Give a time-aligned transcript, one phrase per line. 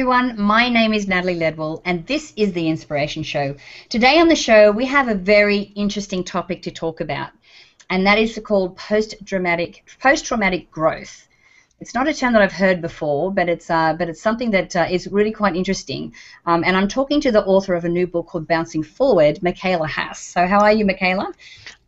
[0.00, 3.54] everyone, my name is Natalie Ledwell and this is The Inspiration Show.
[3.88, 7.30] Today on the show we have a very interesting topic to talk about
[7.90, 11.28] and that is called post-traumatic post-traumatic growth.
[11.78, 14.74] It's not a term that I've heard before, but it's uh, but it's something that
[14.74, 16.12] uh, is really quite interesting.
[16.44, 19.86] Um, and I'm talking to the author of a new book called Bouncing Forward, Michaela
[19.86, 20.18] Haas.
[20.18, 21.32] So how are you, Michaela?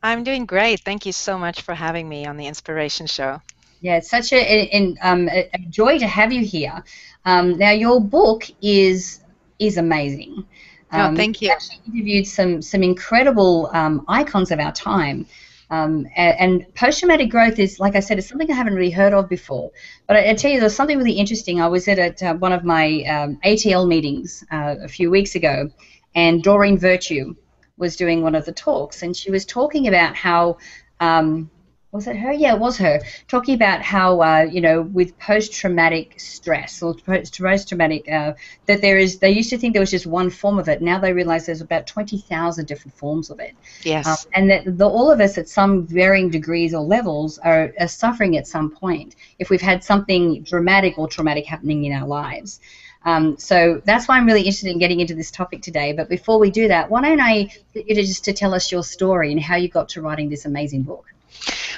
[0.01, 0.79] I'm doing great.
[0.79, 3.41] Thank you so much for having me on the Inspiration Show.
[3.81, 6.83] Yeah, it's such a, a, um, a joy to have you here.
[7.25, 9.21] Um, now, your book is
[9.59, 10.47] is amazing.
[10.93, 11.51] Um, oh, thank you.
[11.51, 15.27] Actually interviewed some some incredible um, icons of our time.
[15.69, 19.13] Um, and, and post-traumatic growth is, like I said, it's something I haven't really heard
[19.13, 19.73] of before.
[20.07, 21.61] But I, I tell you, there's something really interesting.
[21.61, 25.35] I was at, at uh, one of my um, ATL meetings uh, a few weeks
[25.35, 25.69] ago,
[26.15, 27.35] and Doreen Virtue
[27.79, 30.59] was doing one of the talks, and she was talking about how
[31.01, 31.51] um,
[31.97, 32.33] was it her?
[32.33, 38.11] Yeah, it was her talking about how uh, you know with post-traumatic stress or post-traumatic
[38.11, 38.35] uh,
[38.67, 39.19] that there is.
[39.19, 40.83] They used to think there was just one form of it.
[40.83, 43.55] Now they realize there's about twenty thousand different forms of it.
[43.83, 44.07] Yes.
[44.07, 47.89] Um, and that the, all of us at some varying degrees or levels are, are
[47.89, 52.61] suffering at some point if we've had something dramatic or traumatic happening in our lives.
[53.05, 55.93] Um, so that's why I'm really interested in getting into this topic today.
[55.93, 58.73] But before we do that, why don't I get you to just to tell us
[58.73, 61.07] your story and how you got to writing this amazing book?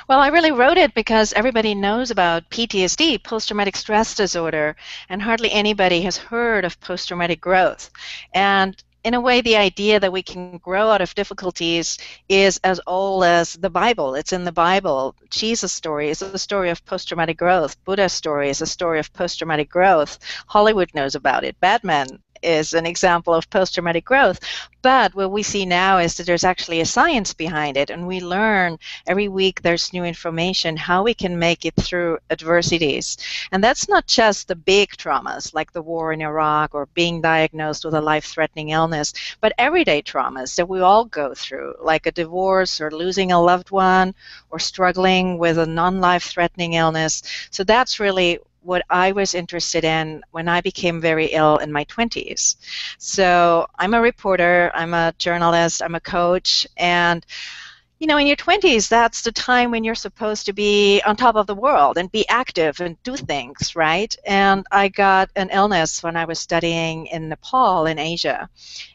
[0.09, 4.77] Well, I really wrote it because everybody knows about PTSD, post traumatic stress disorder,
[5.09, 7.91] and hardly anybody has heard of post traumatic growth.
[8.33, 12.81] And in a way, the idea that we can grow out of difficulties is as
[12.87, 14.15] old as the Bible.
[14.15, 15.15] It's in the Bible.
[15.31, 17.83] Jesus' story is a story of post traumatic growth.
[17.85, 20.19] Buddha's story is a story of post traumatic growth.
[20.47, 21.59] Hollywood knows about it.
[21.61, 24.41] Batman is an example of post traumatic growth.
[24.81, 28.21] But what we see now is that there's actually a science behind it, and we
[28.21, 33.17] learn every week there's new information how we can make it through adversities.
[33.51, 37.85] And that's not just the big traumas like the war in Iraq or being diagnosed
[37.85, 42.13] with a life threatening illness, but everyday traumas that we all go through, like a
[42.13, 44.15] divorce or losing a loved one
[44.51, 47.23] or struggling with a non life threatening illness.
[47.51, 48.39] So that's really
[48.69, 52.57] what I was interested in when I became very ill in my 20s.
[52.99, 57.25] So I'm a reporter, I'm a journalist, I'm a coach, and
[57.99, 61.35] you know, in your 20s, that's the time when you're supposed to be on top
[61.35, 64.15] of the world and be active and do things, right?
[64.25, 68.49] And I got an illness when I was studying in Nepal in Asia,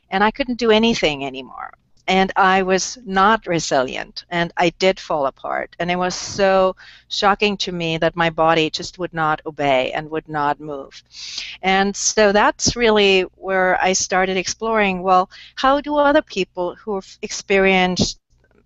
[0.10, 1.74] and I couldn't do anything anymore
[2.08, 5.76] and I was not resilient and I did fall apart.
[5.80, 6.76] And it was so
[7.08, 11.02] shocking to me that my body just would not obey and would not move.
[11.62, 17.18] And so that's really where I started exploring well, how do other people who have
[17.22, 18.20] experienced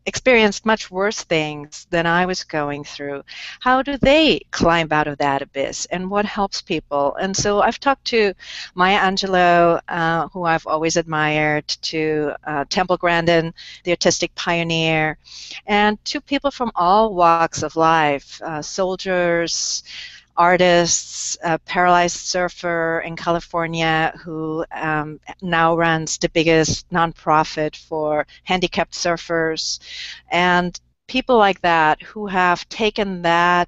[0.08, 3.24] experienced much worse things than I was going through.
[3.60, 7.16] How do they climb out of that abyss, and what helps people?
[7.16, 8.34] And so I've talked to
[8.74, 13.54] Maya Angelou, uh, who I've always admired, to uh, Temple Grandin,
[13.84, 15.18] the autistic pioneer,
[15.68, 19.84] and to people from all walks of life, uh, soldiers
[20.38, 28.94] artists, a paralyzed surfer in California who um, now runs the biggest nonprofit for handicapped
[28.94, 29.80] surfers,
[30.32, 33.68] and people like that who have taken that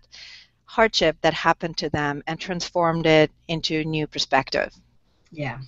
[0.66, 4.74] hardship that happened to them and transformed it into new perspective.
[5.32, 5.60] Yeah.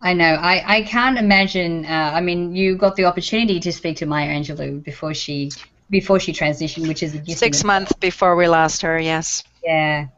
[0.00, 0.34] I know.
[0.34, 1.86] I, I can't imagine.
[1.86, 5.50] Uh, I mean, you got the opportunity to speak to Maya Angelou before she
[5.88, 8.98] before she transitioned, which is a six months before we lost her.
[8.98, 9.42] Yes.
[9.64, 10.08] Yeah.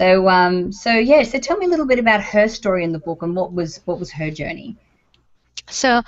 [0.00, 1.22] So, um, so yeah.
[1.24, 3.80] So, tell me a little bit about her story in the book and what was
[3.84, 4.74] what was her journey.
[5.68, 6.00] So,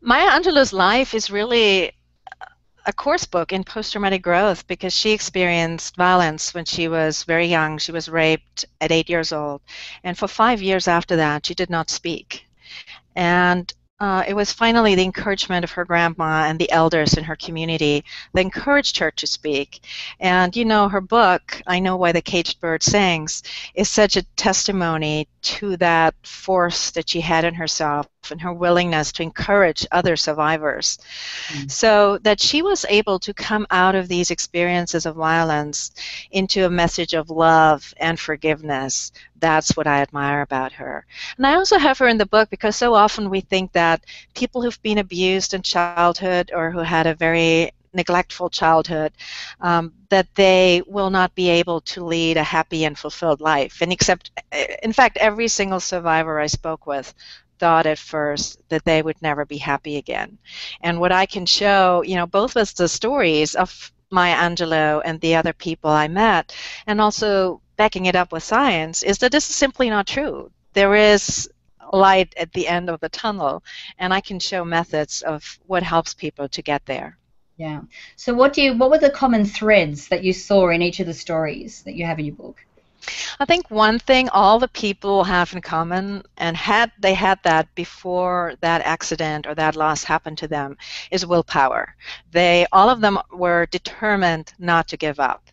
[0.00, 1.90] Maya Angelou's life is really
[2.86, 7.78] a course book in post-traumatic growth because she experienced violence when she was very young.
[7.78, 9.62] She was raped at eight years old,
[10.04, 12.46] and for five years after that, she did not speak.
[13.16, 17.36] And uh, it was finally the encouragement of her grandma and the elders in her
[17.36, 19.80] community that encouraged her to speak.
[20.20, 23.42] And you know, her book, I Know Why the Caged Bird Sings,
[23.74, 29.12] is such a testimony to that force that she had in herself and her willingness
[29.12, 30.98] to encourage other survivors.
[31.48, 31.70] Mm.
[31.70, 35.92] So that she was able to come out of these experiences of violence
[36.30, 39.12] into a message of love and forgiveness.
[39.40, 41.06] That's what I admire about her.
[41.36, 44.04] And I also have her in the book because so often we think that
[44.34, 49.12] people who've been abused in childhood or who had a very neglectful childhood,
[49.60, 53.80] um, that they will not be able to lead a happy and fulfilled life.
[53.80, 54.30] And except,
[54.82, 57.12] in fact, every single survivor I spoke with
[57.58, 60.38] thought at first that they would never be happy again.
[60.80, 65.20] And what I can show, you know, both with the stories of Maya Angelou and
[65.20, 66.54] the other people I met,
[66.86, 70.94] and also backing it up with science, is that this is simply not true there
[70.94, 71.50] is
[71.92, 73.64] light at the end of the tunnel,
[73.98, 77.18] and I can show methods of what helps people to get there.
[77.56, 77.80] Yeah.
[78.14, 81.06] So what do you what were the common threads that you saw in each of
[81.06, 82.64] the stories that you have in your book?
[83.40, 87.74] I think one thing all the people have in common, and had they had that
[87.74, 90.76] before that accident or that loss happened to them,
[91.10, 91.94] is willpower.
[92.30, 95.48] They all of them were determined not to give up.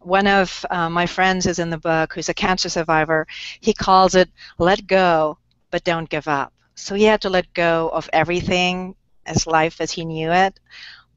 [0.00, 3.26] One of uh, my friends is in the book, who's a cancer survivor.
[3.60, 5.38] He calls it "let go,
[5.70, 8.94] but don't give up." So he had to let go of everything
[9.26, 10.58] as life as he knew it,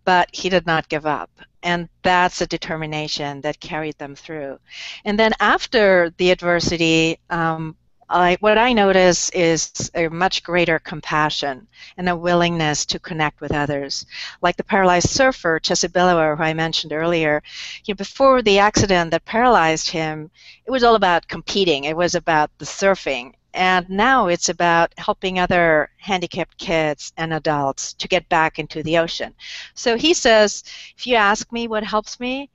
[0.06, 1.30] but he did not give up
[1.64, 4.60] and that's a determination that carried them through.
[5.06, 7.76] And then after the adversity, um,
[8.10, 11.68] I, what I notice is a much greater compassion
[11.98, 14.06] and a willingness to connect with others.
[14.42, 17.42] Like the paralyzed surfer, Jesse Billauer, who I mentioned earlier,
[17.86, 20.30] you know, before the accident that paralyzed him,
[20.66, 21.86] it was all about competing.
[21.86, 27.94] It was about the surfing and now it's about helping other handicapped kids and adults
[27.94, 29.34] to get back into the ocean.
[29.76, 30.64] So he says,
[30.98, 32.50] if you ask me what helps me,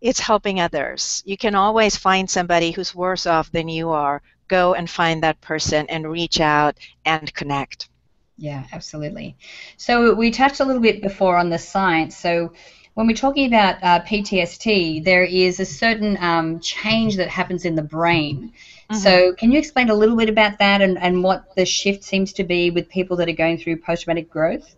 [0.00, 1.22] it's helping others.
[1.26, 4.22] You can always find somebody who's worse off than you are.
[4.48, 7.88] Go and find that person and reach out and connect.
[8.36, 9.36] Yeah, absolutely.
[9.76, 12.16] So we touched a little bit before on the science.
[12.16, 12.52] So
[12.94, 17.74] when we're talking about uh, PTSD, there is a certain um, change that happens in
[17.74, 18.52] the brain.
[18.90, 18.96] Mm-hmm.
[18.96, 22.32] So, can you explain a little bit about that and, and what the shift seems
[22.34, 24.76] to be with people that are going through post traumatic growth?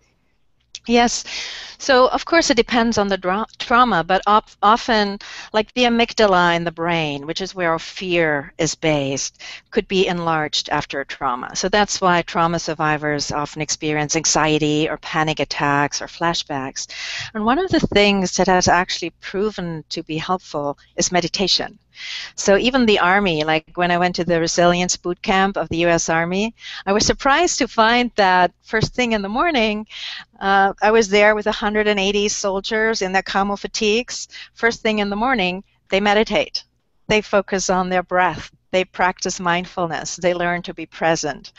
[0.87, 1.25] Yes.
[1.79, 5.19] So, of course, it depends on the trauma, but op- often,
[5.53, 9.39] like the amygdala in the brain, which is where our fear is based,
[9.71, 11.55] could be enlarged after a trauma.
[11.55, 16.87] So, that's why trauma survivors often experience anxiety or panic attacks or flashbacks.
[17.35, 21.79] And one of the things that has actually proven to be helpful is meditation.
[22.35, 25.79] So even the Army, like when I went to the resilience boot camp of the
[25.79, 26.09] U.S.
[26.09, 26.55] Army,
[26.87, 29.87] I was surprised to find that first thing in the morning,
[30.41, 34.29] uh, I was there with 180 soldiers in their camo fatigues.
[34.55, 36.65] First thing in the morning, they meditate.
[37.09, 38.51] They focus on their breath.
[38.71, 40.17] They practice mindfulness.
[40.17, 41.53] They learn to be present.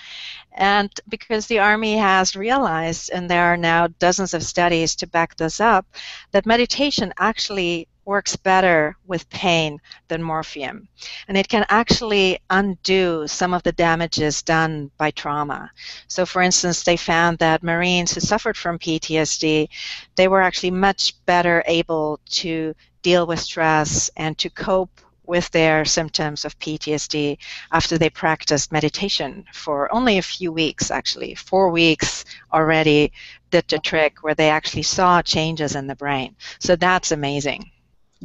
[0.52, 5.38] And because the Army has realized, and there are now dozens of studies to back
[5.38, 5.86] this up,
[6.32, 10.88] that meditation actually works better with pain than morphine.
[11.28, 15.72] And it can actually undo some of the damages done by trauma.
[16.08, 19.68] So, for instance, they found that Marines who suffered from PTSD,
[20.16, 25.86] they were actually much better able to deal with stress and to cope with their
[25.86, 27.38] symptoms of PTSD
[27.72, 31.36] after they practiced meditation for only a few weeks, actually.
[31.36, 33.12] Four weeks already
[33.50, 36.36] did the trick where they actually saw changes in the brain.
[36.60, 37.72] So that's amazing.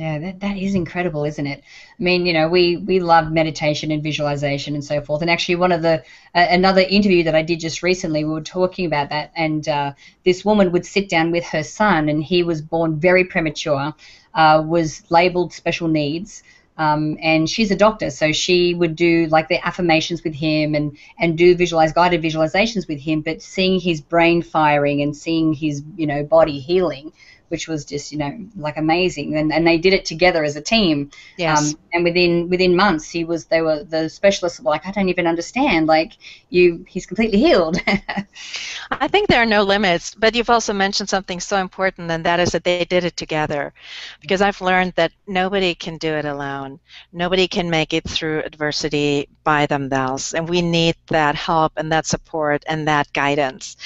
[0.01, 1.63] Yeah, that, that is incredible, isn't it?
[1.63, 5.21] I mean, you know, we, we love meditation and visualization and so forth.
[5.21, 6.03] And actually, one of the
[6.35, 9.31] uh, another interview that I did just recently, we were talking about that.
[9.37, 9.93] And uh,
[10.25, 13.93] this woman would sit down with her son, and he was born very premature,
[14.33, 16.43] uh, was labeled special needs.
[16.79, 20.97] Um, and she's a doctor, so she would do like the affirmations with him and
[21.19, 23.21] and do visualize guided visualizations with him.
[23.21, 27.13] But seeing his brain firing and seeing his you know body healing
[27.51, 29.37] which was just you know like amazing.
[29.37, 31.11] And, and they did it together as a team.
[31.37, 31.75] Yes.
[31.75, 35.09] Um, and within within months he was they were the specialists were like i don't
[35.09, 35.87] even understand.
[35.87, 36.13] Like
[36.49, 37.79] you he's completely healed.
[38.91, 42.41] I think there are no limits but you've also mentioned something so important and that
[42.41, 43.73] is that they did it together.
[44.21, 46.79] Because i've learned that nobody can do it alone.
[47.13, 50.35] Nobody can make it through adversity by themselves.
[50.35, 53.77] And we need that help and that support and that guidance.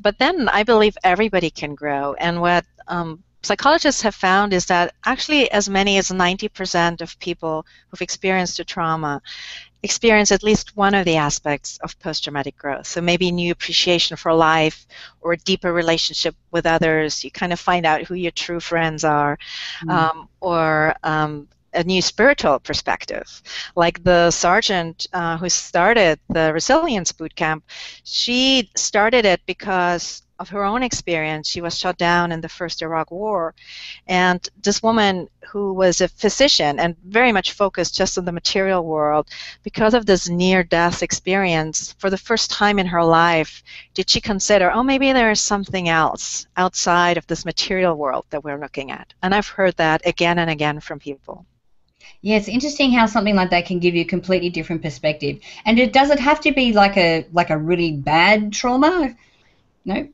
[0.00, 2.14] But then i believe everybody can grow.
[2.14, 7.66] And what um, psychologists have found is that actually as many as 90% of people
[7.88, 9.20] who've experienced a trauma
[9.82, 12.86] experience at least one of the aspects of post-traumatic growth.
[12.86, 14.86] So maybe new appreciation for life
[15.20, 17.24] or a deeper relationship with others.
[17.24, 19.38] You kind of find out who your true friends are,
[19.82, 19.90] mm.
[19.90, 23.42] um, or um, a new spiritual perspective.
[23.74, 27.64] Like the sergeant uh, who started the resilience boot camp,
[28.04, 31.48] she started it because of her own experience.
[31.48, 33.54] She was shot down in the first Iraq War.
[34.08, 38.84] And this woman, who was a physician and very much focused just on the material
[38.84, 39.28] world,
[39.62, 43.62] because of this near death experience, for the first time in her life,
[43.94, 48.42] did she consider, oh, maybe there is something else outside of this material world that
[48.42, 49.14] we're looking at?
[49.22, 51.46] And I've heard that again and again from people.
[52.20, 55.38] Yeah, it's interesting how something like that can give you a completely different perspective.
[55.64, 59.16] And it does it have to be like a like a really bad trauma?
[59.84, 60.08] No.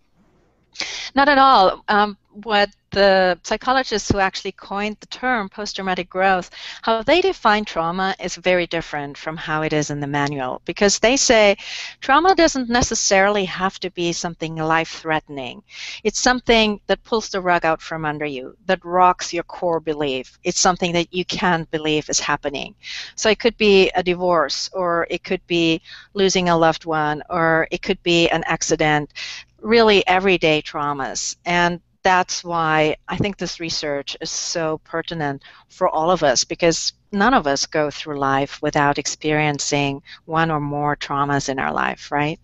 [1.15, 1.85] Not at all.
[1.89, 6.51] Um, what the psychologists who actually coined the term post-traumatic growth,
[6.83, 10.99] how they define trauma is very different from how it is in the manual because
[10.99, 11.57] they say
[12.01, 15.63] trauma doesn't necessarily have to be something life-threatening.
[16.03, 20.39] It's something that pulls the rug out from under you, that rocks your core belief.
[20.45, 22.75] It's something that you can't believe is happening.
[23.17, 25.83] So it could be a divorce or it could be
[26.15, 29.13] losing a loved one or it could be an accident
[29.61, 31.37] really everyday traumas.
[31.45, 36.93] And that's why I think this research is so pertinent for all of us because
[37.13, 42.11] none of us go through life without experiencing one or more traumas in our life,
[42.11, 42.39] right?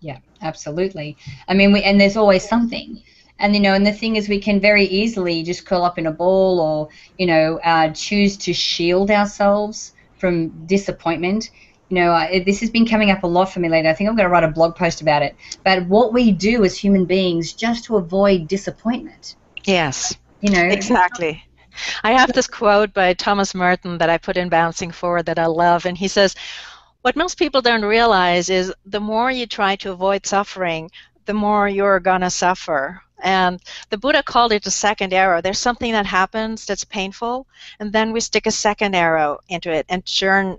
[0.00, 1.16] Yeah, absolutely.
[1.48, 3.02] I mean, we, and there's always something.
[3.38, 6.06] And you know, and the thing is, we can very easily just curl up in
[6.06, 11.50] a ball, or you know, uh, choose to shield ourselves from disappointment
[11.90, 13.90] you know, uh, this has been coming up a lot for me lately.
[13.90, 15.34] I think I'm going to write a blog post about it.
[15.64, 19.34] But what we do as human beings just to avoid disappointment.
[19.64, 20.16] Yes.
[20.40, 21.42] You know, exactly.
[22.04, 25.46] I have this quote by Thomas Merton that I put in Bouncing Forward that I
[25.46, 26.36] love, and he says,
[27.02, 30.90] What most people don't realize is the more you try to avoid suffering,
[31.26, 33.02] the more you're going to suffer.
[33.22, 35.42] And the Buddha called it a second arrow.
[35.42, 37.46] There's something that happens that's painful,
[37.78, 40.56] and then we stick a second arrow into it and churn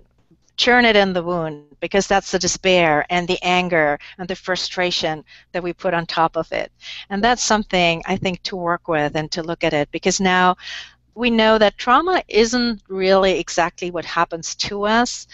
[0.62, 5.24] churn it in the wound because that's the despair and the anger and the frustration
[5.54, 6.72] that we put on top of it.
[7.10, 10.56] And that's something I think to work with and to look at it because now
[11.16, 15.26] we know that trauma isn't really exactly what happens to us,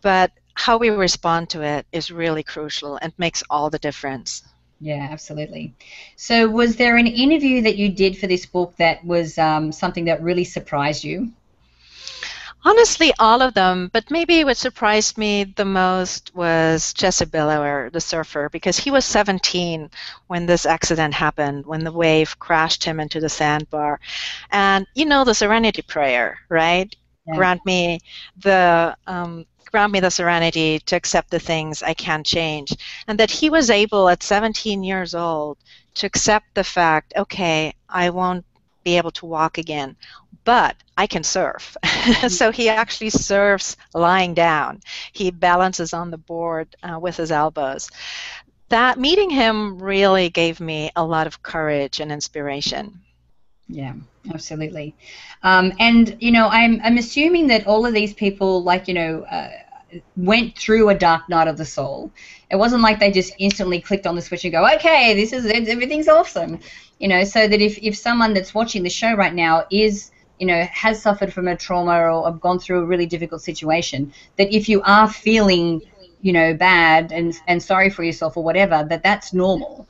[0.00, 4.42] but how we respond to it is really crucial and makes all the difference.
[4.80, 5.74] Yeah, absolutely.
[6.16, 10.06] So, was there an interview that you did for this book that was um, something
[10.06, 11.30] that really surprised you?
[12.64, 18.00] Honestly, all of them, but maybe what surprised me the most was Jesse Billauer, the
[18.00, 19.90] surfer, because he was 17
[20.28, 23.98] when this accident happened, when the wave crashed him into the sandbar.
[24.52, 26.94] And you know the serenity prayer, right?
[27.26, 27.34] Yeah.
[27.34, 27.98] Grant me
[28.36, 32.76] the um, grant me the serenity to accept the things I can't change.
[33.08, 35.58] And that he was able at 17 years old
[35.94, 38.44] to accept the fact, okay, I won't
[38.84, 39.96] be able to walk again
[40.44, 41.76] but I can surf.
[42.28, 44.80] so he actually surfs lying down.
[45.12, 47.90] He balances on the board uh, with his elbows.
[48.68, 53.00] That meeting him really gave me a lot of courage and inspiration.
[53.68, 53.94] Yeah,
[54.32, 54.94] absolutely.
[55.42, 59.22] Um, and you know, I'm I'm assuming that all of these people, like you know,
[59.22, 59.50] uh,
[60.16, 62.10] went through a dark night of the soul.
[62.50, 65.46] It wasn't like they just instantly clicked on the switch and go, okay, this is
[65.46, 66.58] everything's awesome.
[66.98, 70.10] You know, so that if if someone that's watching the show right now is
[70.42, 74.12] you know, has suffered from a trauma or have gone through a really difficult situation,
[74.38, 75.80] that if you are feeling,
[76.20, 79.86] you know, bad and, and sorry for yourself or whatever, that that's normal.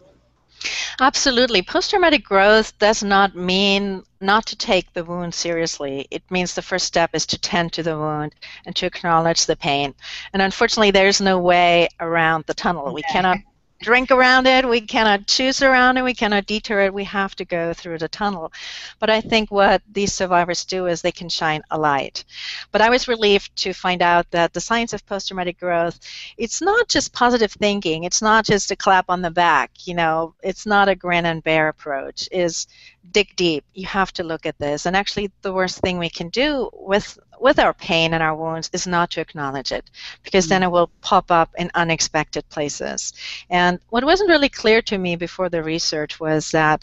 [1.00, 1.62] Absolutely.
[1.62, 6.06] Post traumatic growth does not mean not to take the wound seriously.
[6.11, 8.35] It means the first step is to tend to the wound
[8.66, 9.94] and to acknowledge the pain.
[10.35, 12.92] And unfortunately, there's no way around the tunnel.
[12.92, 13.38] We cannot
[13.83, 17.45] drink around it, we cannot choose around it, we cannot deter it, we have to
[17.45, 18.53] go through the tunnel.
[18.99, 22.25] But I think what these survivors do is they can shine a light.
[22.71, 25.99] But I was relieved to find out that the science of post traumatic growth,
[26.39, 30.35] it's not just positive thinking, it's not just a clap on the back, you know,
[30.43, 32.67] it's not a grin and bear approach, is
[33.11, 33.65] dig deep.
[33.75, 34.87] You have to look at this.
[34.87, 38.70] And actually the worst thing we can do with with our pain and our wounds
[38.72, 39.90] is not to acknowledge it
[40.22, 40.64] because then mm.
[40.64, 43.12] it will pop up in unexpected places.
[43.50, 46.82] And what wasn't really clear to me before the research was that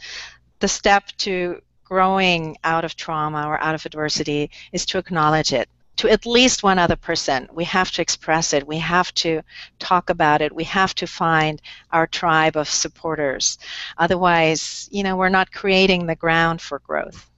[0.59, 5.69] the step to growing out of trauma or out of adversity is to acknowledge it
[5.99, 7.49] to at least one other person.
[7.51, 8.65] We have to express it.
[8.65, 9.41] We have to
[9.79, 10.55] talk about it.
[10.55, 11.61] We have to find
[11.91, 13.57] our tribe of supporters.
[13.97, 17.28] Otherwise, you know, we're not creating the ground for growth.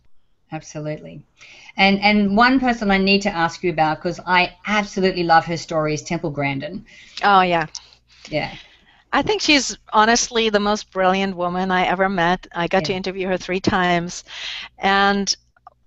[0.51, 1.21] Absolutely.
[1.77, 5.57] And and one person I need to ask you about because I absolutely love her
[5.57, 6.85] story is Temple Grandin.
[7.23, 7.67] Oh yeah.
[8.29, 8.53] Yeah.
[9.13, 12.47] I think she's honestly the most brilliant woman I ever met.
[12.53, 12.87] I got yeah.
[12.87, 14.23] to interview her three times,
[14.77, 15.35] and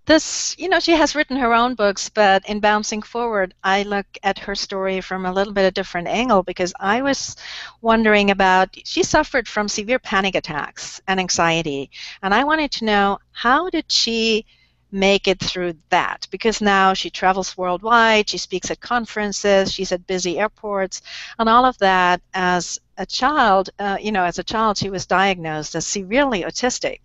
[0.06, 4.06] this, you know, she has written her own books, but in Bouncing Forward, I look
[4.22, 7.36] at her story from a little bit of different angle because I was
[7.80, 11.90] wondering about, she suffered from severe panic attacks and anxiety,
[12.22, 14.44] and I wanted to know how did she
[14.92, 16.26] make it through that?
[16.30, 21.02] Because now she travels worldwide, she speaks at conferences, she's at busy airports,
[21.38, 25.06] and all of that as a child, uh, you know, as a child, she was
[25.06, 27.00] diagnosed as severely autistic.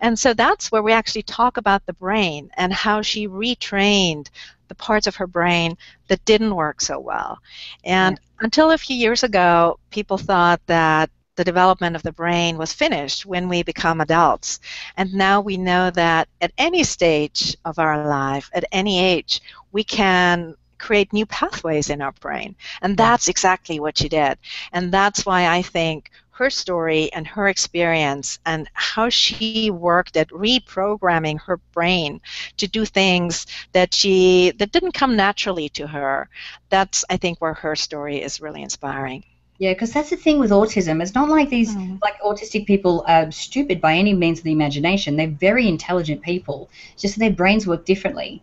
[0.00, 4.28] And so that's where we actually talk about the brain and how she retrained
[4.68, 5.76] the parts of her brain
[6.08, 7.38] that didn't work so well.
[7.84, 12.72] And until a few years ago, people thought that the development of the brain was
[12.72, 14.60] finished when we become adults.
[14.96, 19.82] And now we know that at any stage of our life, at any age, we
[19.84, 22.54] can create new pathways in our brain.
[22.82, 24.38] And that's exactly what she did.
[24.72, 30.28] And that's why I think her story and her experience and how she worked at
[30.30, 32.20] reprogramming her brain
[32.56, 36.28] to do things that she that didn't come naturally to her
[36.70, 39.22] that's i think where her story is really inspiring
[39.58, 41.00] yeah, because that's the thing with autism.
[41.00, 42.00] It's not like these mm.
[42.02, 45.16] like autistic people are stupid by any means of the imagination.
[45.16, 46.68] They're very intelligent people.
[46.98, 48.42] just their brains work differently.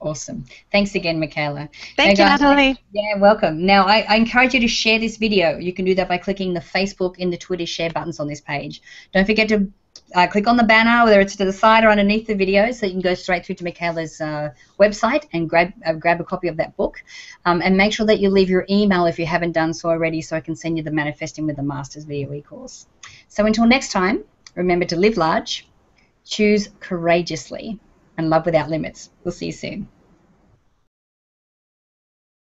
[0.00, 0.44] Awesome.
[0.70, 1.70] Thanks again, Michaela.
[1.96, 2.78] Thank now, you, guys, Natalie.
[2.92, 3.64] Yeah, welcome.
[3.64, 5.56] Now, I, I, encourage you to share this video.
[5.56, 8.42] You can do that by clicking the Facebook and the Twitter share buttons on this
[8.42, 8.82] page.
[9.14, 9.72] Don't forget to
[10.14, 12.86] uh, click on the banner, whether it's to the side or underneath the video, so
[12.86, 16.48] you can go straight through to Michaela's uh, website and grab uh, grab a copy
[16.48, 17.02] of that book.
[17.46, 20.20] Um, and make sure that you leave your email if you haven't done so already,
[20.20, 22.86] so I can send you the Manifesting with the Masters VOE course.
[23.28, 25.66] So until next time, remember to live large,
[26.26, 27.78] choose courageously,
[28.18, 29.10] and love without limits.
[29.24, 29.88] We'll see you soon.